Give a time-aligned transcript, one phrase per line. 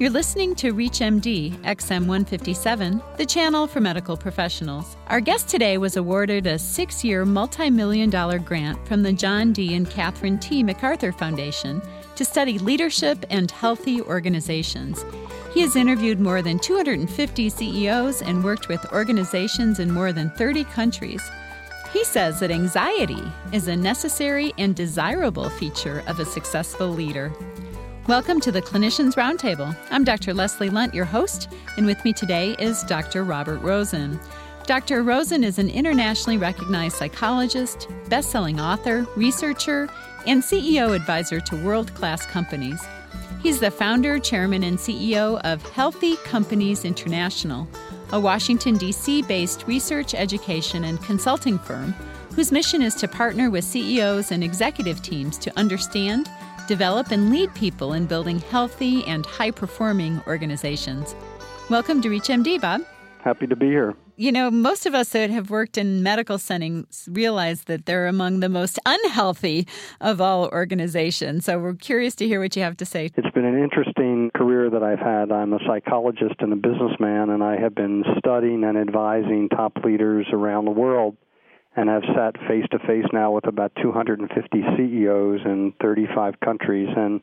[0.00, 4.96] You're listening to ReachMD XM157, the channel for medical professionals.
[5.08, 9.52] Our guest today was awarded a six year, multi million dollar grant from the John
[9.52, 9.74] D.
[9.74, 10.62] and Catherine T.
[10.62, 11.82] MacArthur Foundation
[12.14, 15.04] to study leadership and healthy organizations.
[15.52, 20.62] He has interviewed more than 250 CEOs and worked with organizations in more than 30
[20.62, 21.28] countries.
[21.92, 27.32] He says that anxiety is a necessary and desirable feature of a successful leader.
[28.08, 29.76] Welcome to the Clinicians Roundtable.
[29.90, 30.32] I'm Dr.
[30.32, 33.22] Leslie Lundt, your host, and with me today is Dr.
[33.22, 34.18] Robert Rosen.
[34.64, 35.02] Dr.
[35.02, 39.90] Rosen is an internationally recognized psychologist, best selling author, researcher,
[40.26, 42.82] and CEO advisor to world class companies.
[43.42, 47.68] He's the founder, chairman, and CEO of Healthy Companies International,
[48.12, 49.20] a Washington, D.C.
[49.20, 51.94] based research, education, and consulting firm
[52.34, 56.30] whose mission is to partner with CEOs and executive teams to understand
[56.68, 61.16] develop and lead people in building healthy and high performing organizations.
[61.70, 62.82] Welcome to ReachMD, Bob.
[63.22, 63.94] Happy to be here.
[64.16, 68.40] You know, most of us that have worked in medical settings realize that they're among
[68.40, 69.66] the most unhealthy
[70.00, 71.46] of all organizations.
[71.46, 73.10] So we're curious to hear what you have to say.
[73.16, 75.32] It's been an interesting career that I've had.
[75.32, 80.26] I'm a psychologist and a businessman, and I have been studying and advising top leaders
[80.32, 81.16] around the world
[81.76, 86.88] and have sat face to face now with about 250 CEOs in 35 countries.
[86.96, 87.20] And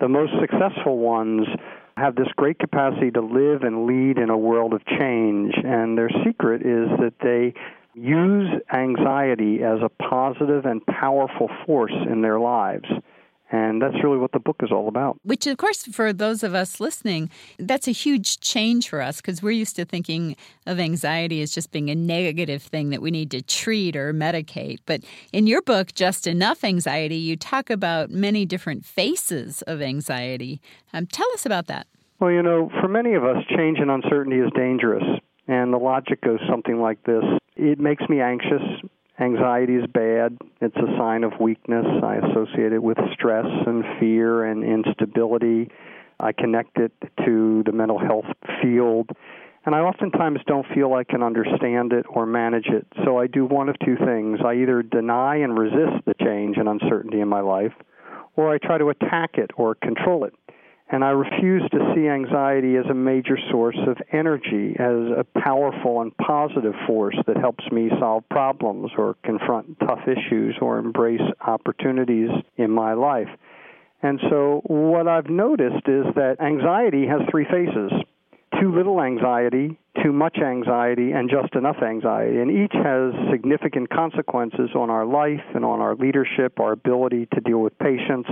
[0.00, 1.46] the most successful ones
[1.96, 5.54] have this great capacity to live and lead in a world of change.
[5.56, 7.52] And their secret is that they
[7.94, 12.86] use anxiety as a positive and powerful force in their lives.
[13.52, 15.18] And that's really what the book is all about.
[15.24, 19.42] Which, of course, for those of us listening, that's a huge change for us because
[19.42, 23.30] we're used to thinking of anxiety as just being a negative thing that we need
[23.32, 24.78] to treat or medicate.
[24.86, 30.60] But in your book, Just Enough Anxiety, you talk about many different faces of anxiety.
[30.92, 31.88] Um, tell us about that.
[32.20, 35.04] Well, you know, for many of us, change and uncertainty is dangerous.
[35.48, 37.24] And the logic goes something like this
[37.56, 38.62] it makes me anxious
[39.20, 40.38] Anxiety is bad.
[40.62, 41.84] It's a sign of weakness.
[42.02, 45.70] I associate it with stress and fear and instability.
[46.18, 46.92] I connect it
[47.26, 48.24] to the mental health
[48.62, 49.10] field.
[49.66, 52.86] And I oftentimes don't feel I can understand it or manage it.
[53.04, 54.38] So I do one of two things.
[54.42, 57.74] I either deny and resist the change and uncertainty in my life,
[58.36, 60.32] or I try to attack it or control it.
[60.92, 66.00] And I refuse to see anxiety as a major source of energy, as a powerful
[66.00, 72.30] and positive force that helps me solve problems or confront tough issues or embrace opportunities
[72.56, 73.28] in my life.
[74.02, 77.92] And so, what I've noticed is that anxiety has three faces
[78.60, 82.40] too little anxiety, too much anxiety, and just enough anxiety.
[82.40, 87.40] And each has significant consequences on our life and on our leadership, our ability to
[87.40, 88.28] deal with patients,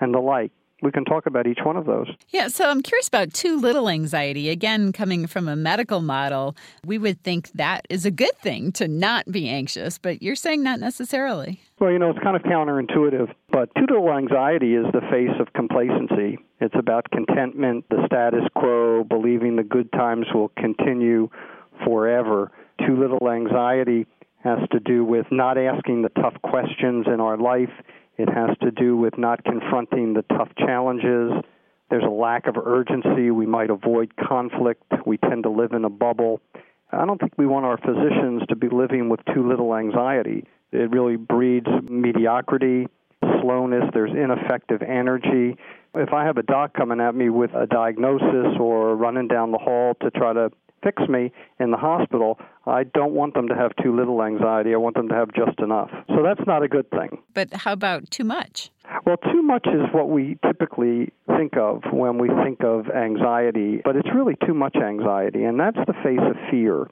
[0.00, 0.52] and the like
[0.84, 2.08] we can talk about each one of those.
[2.28, 4.50] Yeah, so I'm curious about too little anxiety.
[4.50, 8.86] Again, coming from a medical model, we would think that is a good thing to
[8.86, 11.60] not be anxious, but you're saying not necessarily.
[11.80, 15.52] Well, you know, it's kind of counterintuitive, but too little anxiety is the face of
[15.54, 16.38] complacency.
[16.60, 21.28] It's about contentment, the status quo, believing the good times will continue
[21.84, 22.52] forever.
[22.86, 24.06] Too little anxiety
[24.44, 27.70] has to do with not asking the tough questions in our life
[28.16, 31.32] it has to do with not confronting the tough challenges.
[31.90, 33.30] There's a lack of urgency.
[33.30, 34.84] We might avoid conflict.
[35.06, 36.40] We tend to live in a bubble.
[36.92, 40.46] I don't think we want our physicians to be living with too little anxiety.
[40.72, 42.86] It really breeds mediocrity,
[43.40, 45.56] slowness, there's ineffective energy.
[45.94, 49.58] If I have a doc coming at me with a diagnosis or running down the
[49.58, 50.50] hall to try to
[50.84, 54.74] fix me in the hospital, I don't want them to have too little anxiety.
[54.74, 55.90] I want them to have just enough.
[56.08, 57.18] So that's not a good thing.
[57.32, 58.70] But how about too much?
[59.06, 63.96] Well, too much is what we typically think of when we think of anxiety, but
[63.96, 66.86] it's really too much anxiety, and that's the face of fear.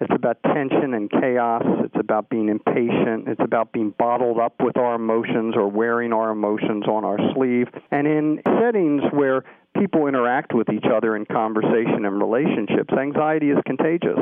[0.00, 1.62] It's about tension and chaos.
[1.84, 3.28] It's about being impatient.
[3.28, 7.68] It's about being bottled up with our emotions or wearing our emotions on our sleeve.
[7.90, 9.44] And in settings where
[9.78, 14.18] people interact with each other in conversation and relationships, anxiety is contagious.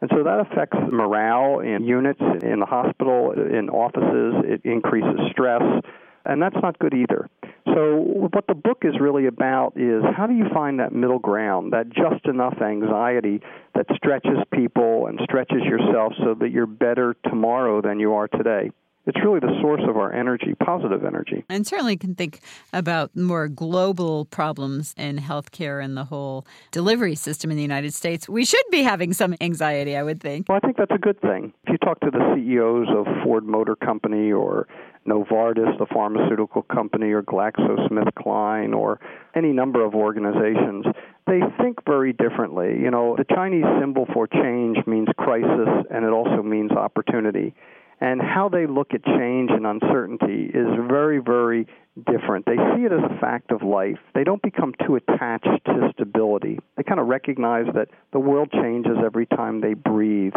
[0.00, 4.44] And so that affects morale in units, in the hospital, in offices.
[4.46, 5.62] It increases stress,
[6.24, 7.28] and that's not good either.
[7.66, 7.96] So,
[8.32, 11.90] what the book is really about is how do you find that middle ground, that
[11.90, 13.42] just enough anxiety
[13.74, 18.70] that stretches people and stretches yourself so that you're better tomorrow than you are today?
[19.06, 21.44] It's really the source of our energy, positive energy.
[21.48, 22.40] And certainly can think
[22.72, 28.28] about more global problems in healthcare and the whole delivery system in the United States.
[28.28, 30.48] We should be having some anxiety, I would think.
[30.48, 31.52] Well, I think that's a good thing.
[31.64, 34.68] If you talk to the CEOs of Ford Motor Company or
[35.08, 39.00] Novartis, the pharmaceutical company, or GlaxoSmithKline, or
[39.34, 40.84] any number of organizations,
[41.26, 42.78] they think very differently.
[42.78, 47.54] You know, the Chinese symbol for change means crisis, and it also means opportunity
[48.00, 51.66] and how they look at change and uncertainty is very, very
[52.06, 52.46] different.
[52.46, 53.98] They see it as a fact of life.
[54.14, 56.58] They don't become too attached to stability.
[56.76, 60.32] They kind of recognize that the world changes every time they breathe.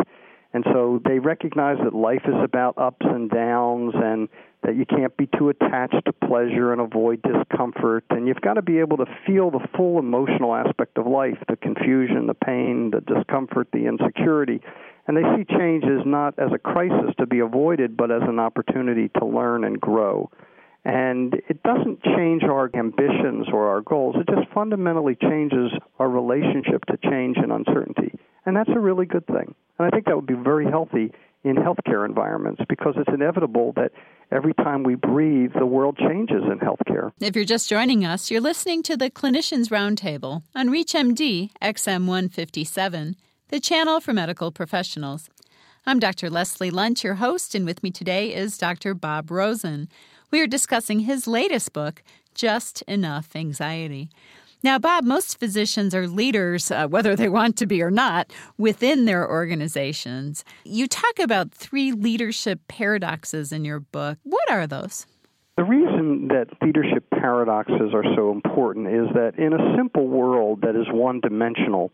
[0.53, 4.29] And so they recognize that life is about ups and downs and
[4.61, 8.05] that you can't be too attached to pleasure and avoid discomfort.
[8.11, 11.55] And you've got to be able to feel the full emotional aspect of life the
[11.55, 14.61] confusion, the pain, the discomfort, the insecurity.
[15.07, 18.39] And they see change as not as a crisis to be avoided, but as an
[18.39, 20.31] opportunity to learn and grow.
[20.85, 26.85] And it doesn't change our ambitions or our goals, it just fundamentally changes our relationship
[26.85, 28.17] to change and uncertainty.
[28.45, 29.55] And that's a really good thing.
[29.79, 31.11] And I think that would be very healthy
[31.43, 33.91] in healthcare environments because it's inevitable that
[34.31, 37.11] every time we breathe, the world changes in healthcare.
[37.19, 43.15] If you're just joining us, you're listening to the Clinicians Roundtable on ReachMD XM 157
[43.49, 45.29] the channel for medical professionals.
[45.85, 46.29] I'm Dr.
[46.29, 48.93] Leslie Lundt, your host, and with me today is Dr.
[48.93, 49.89] Bob Rosen.
[50.31, 52.03] We are discussing his latest book,
[52.33, 54.09] Just Enough Anxiety.
[54.63, 59.05] Now, Bob, most physicians are leaders, uh, whether they want to be or not, within
[59.05, 60.45] their organizations.
[60.63, 64.19] You talk about three leadership paradoxes in your book.
[64.23, 65.05] What are those?
[65.57, 70.75] The reason that leadership paradoxes are so important is that in a simple world that
[70.75, 71.91] is one dimensional,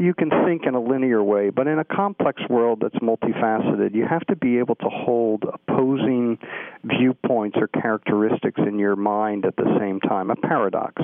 [0.00, 4.06] you can think in a linear way, but in a complex world that's multifaceted, you
[4.08, 6.38] have to be able to hold opposing
[6.84, 11.02] viewpoints or characteristics in your mind at the same time, a paradox.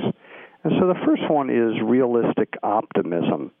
[0.67, 3.51] And so the first one is realistic optimism.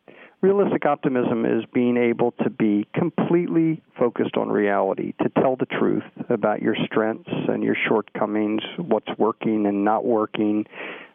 [0.41, 6.03] Realistic optimism is being able to be completely focused on reality, to tell the truth
[6.27, 10.65] about your strengths and your shortcomings, what's working and not working,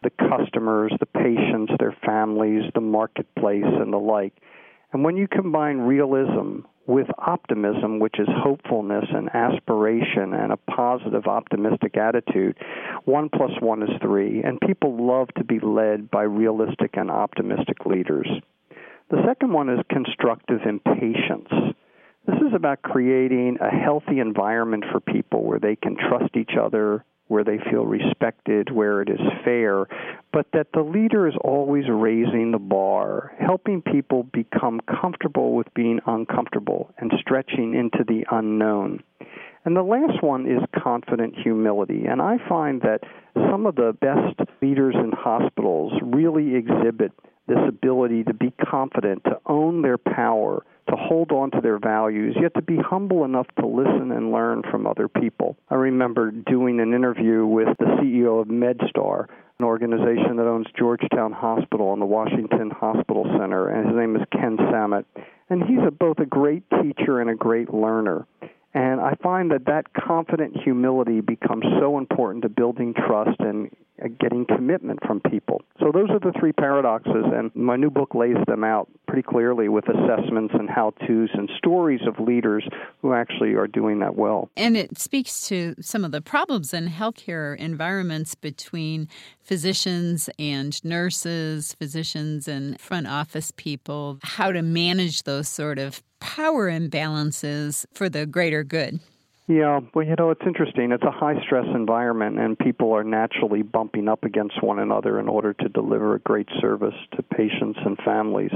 [0.03, 4.33] the customers, the patients, their families, the marketplace, and the like.
[4.95, 11.27] And when you combine realism with optimism, which is hopefulness and aspiration and a positive,
[11.27, 12.57] optimistic attitude,
[13.05, 14.43] one plus one is three.
[14.43, 18.29] And people love to be led by realistic and optimistic leaders.
[19.11, 21.49] The second one is constructive impatience.
[22.27, 27.05] This is about creating a healthy environment for people where they can trust each other,
[27.33, 29.87] where they feel respected, where it is fair,
[30.35, 35.99] but that the leader is always raising the bar, helping people become comfortable with being
[36.07, 39.03] uncomfortable and stretching into the unknown.
[39.65, 42.05] And the last one is confident humility.
[42.05, 43.01] And I find that
[43.51, 47.13] some of the best leaders in hospitals really exhibit
[47.53, 52.37] this ability to be confident, to own their power, to hold on to their values,
[52.41, 55.57] yet to be humble enough to listen and learn from other people.
[55.71, 59.27] I remember doing an interview with the CEO of MedStar,
[59.59, 64.23] an organization that owns Georgetown Hospital and the Washington Hospital Center, and his name is
[64.33, 65.05] Ken Samet.
[65.51, 68.27] And he's a, both a great teacher and a great learner.
[68.75, 73.71] And I find that that confident humility becomes so important to building trust and
[74.09, 75.63] getting commitment from people.
[75.79, 79.69] So those are the three paradoxes, and my new book lays them out pretty clearly
[79.69, 82.67] with assessments and how to's and stories of leaders
[83.01, 84.51] who actually are doing that well.
[84.57, 89.09] And it speaks to some of the problems in healthcare environments between
[89.43, 96.71] physicians and nurses, physicians and front office people, how to manage those sort of power
[96.71, 99.01] imbalances for the greater good.
[99.53, 100.93] Yeah, well, you know, it's interesting.
[100.93, 105.29] It's a high stress environment, and people are naturally bumping up against one another in
[105.29, 108.51] order to deliver a great service to patients and families.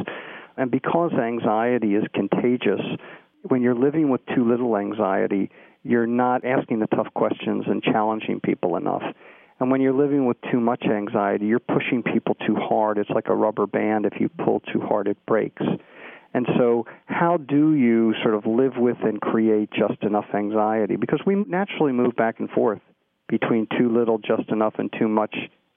[0.57, 2.81] And because anxiety is contagious,
[3.43, 5.50] when you're living with too little anxiety,
[5.83, 9.03] you're not asking the tough questions and challenging people enough.
[9.61, 12.97] And when you're living with too much anxiety, you're pushing people too hard.
[12.97, 14.07] It's like a rubber band.
[14.07, 15.62] If you pull too hard, it breaks.
[16.37, 20.97] And so, how do you sort of live with and create just enough anxiety?
[20.97, 22.83] Because we naturally move back and forth
[23.26, 25.35] between too little, just enough, and too much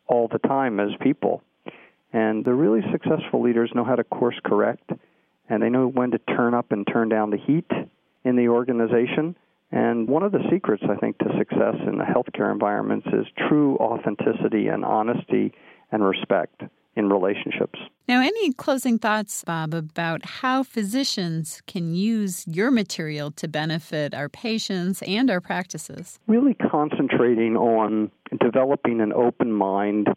[0.08, 1.42] all the time as people.
[2.12, 4.90] And the really successful leaders know how to course correct,
[5.48, 7.72] and they know when to turn up and turn down the heat
[8.26, 9.38] in the organization.
[9.72, 13.78] And one of the secrets, I think, to success in the healthcare environments is true
[13.78, 15.54] authenticity and honesty
[15.90, 16.64] and respect
[17.00, 17.80] in relationships.
[18.08, 24.30] Now, any closing thoughts, Bob, about how physicians can use your material to benefit our
[24.30, 26.20] patients and our practices?
[26.28, 30.08] Really concentrating on developing an open mind,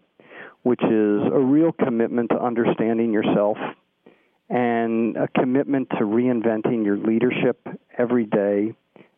[0.62, 3.56] which is a real commitment to understanding yourself
[4.48, 8.74] and a commitment to reinventing your leadership every day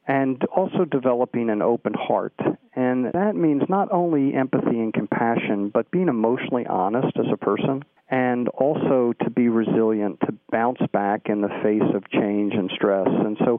[0.07, 2.35] and also developing an open heart.
[2.77, 7.85] And that means not only empathy and compassion, but being emotionally honest as a person
[8.11, 13.09] and also to be resilient, to bounce back in the face of change and stress.
[13.09, 13.59] And so,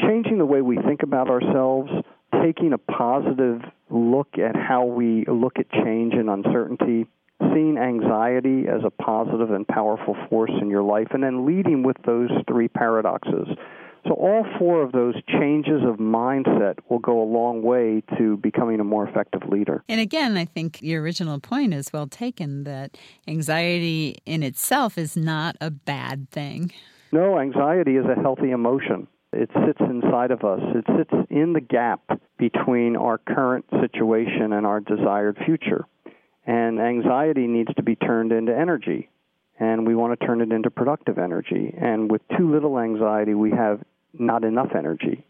[0.00, 1.90] changing the way we think about ourselves,
[2.42, 7.06] taking a positive look at how we look at change and uncertainty,
[7.52, 11.96] seeing anxiety as a positive and powerful force in your life, and then leading with
[12.06, 13.48] those three paradoxes
[14.04, 18.80] so, all four of those changes of mindset will go a long way to becoming
[18.80, 19.84] a more effective leader.
[19.88, 25.16] And again, I think your original point is well taken that anxiety in itself is
[25.16, 26.72] not a bad thing.
[27.12, 29.06] No, anxiety is a healthy emotion.
[29.32, 32.02] It sits inside of us, it sits in the gap
[32.38, 35.86] between our current situation and our desired future.
[36.44, 39.10] And anxiety needs to be turned into energy
[39.62, 41.72] and we want to turn it into productive energy.
[41.80, 43.80] And with too little anxiety, we have
[44.12, 45.24] not enough energy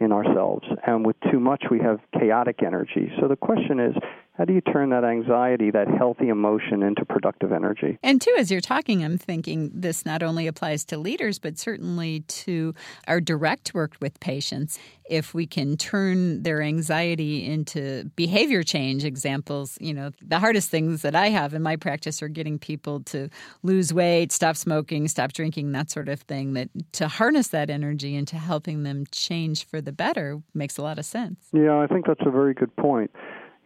[0.00, 0.66] in ourselves.
[0.86, 3.12] And with too much, we have chaotic energy.
[3.20, 3.94] So the question is
[4.36, 7.98] how do you turn that anxiety, that healthy emotion, into productive energy?
[8.02, 12.20] And, too, as you're talking, I'm thinking this not only applies to leaders, but certainly
[12.20, 12.74] to
[13.06, 14.76] our direct work with patients.
[15.08, 21.02] If we can turn their anxiety into behavior change examples, you know, the hardest things
[21.02, 23.28] that I have in my practice are getting people to
[23.62, 26.54] lose weight, stop smoking, stop drinking, that sort of thing.
[26.54, 30.98] That to harness that energy into helping them change for the better makes a lot
[30.98, 31.46] of sense.
[31.52, 33.12] Yeah, I think that's a very good point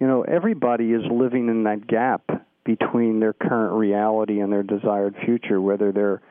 [0.00, 2.22] you know, everybody is living in that gap
[2.64, 6.22] between their current reality and their desired future, whether they're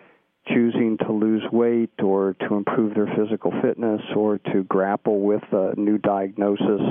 [0.47, 5.74] choosing to lose weight or to improve their physical fitness or to grapple with a
[5.75, 6.81] new diagnosis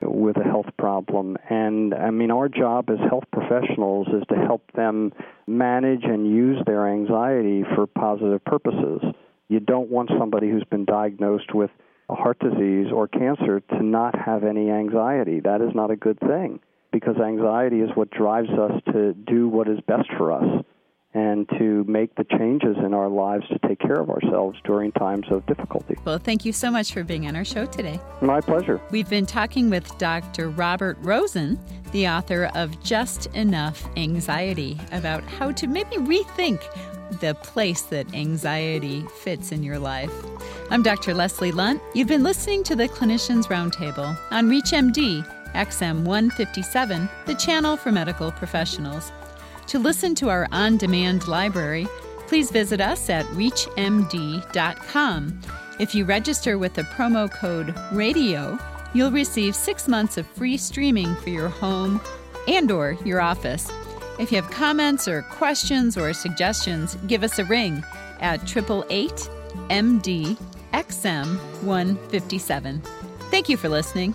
[0.00, 1.36] with a health problem.
[1.48, 5.12] And I mean, our job as health professionals is to help them
[5.46, 9.02] manage and use their anxiety for positive purposes.
[9.48, 11.70] You don't want somebody who's been diagnosed with
[12.14, 15.40] heart disease or cancer to not have any anxiety.
[15.40, 16.60] That is not a good thing
[16.92, 20.64] because anxiety is what drives us to do what is best for us
[21.14, 25.26] and to make the changes in our lives to take care of ourselves during times
[25.30, 25.96] of difficulty.
[26.04, 27.98] Well, thank you so much for being on our show today.
[28.20, 28.80] My pleasure.
[28.90, 30.50] We've been talking with Dr.
[30.50, 31.58] Robert Rosen,
[31.92, 36.60] the author of Just Enough Anxiety, about how to maybe rethink
[37.20, 40.12] the place that anxiety fits in your life.
[40.70, 41.14] I'm Dr.
[41.14, 41.80] Leslie Lundt.
[41.94, 48.30] You've been listening to the Clinicians Roundtable on ReachMD XM 157, the channel for medical
[48.30, 49.10] professionals.
[49.68, 51.88] To listen to our on demand library,
[52.26, 53.80] please visit us at ReachMD.com.
[55.80, 58.58] If you register with the promo code RADIO,
[58.92, 61.98] you'll receive six months of free streaming for your home
[62.46, 63.70] and or your office.
[64.18, 67.82] If you have comments or questions or suggestions, give us a ring
[68.20, 69.30] at 888
[69.70, 70.36] MD
[70.72, 72.82] XM 157.
[73.30, 74.14] Thank you for listening.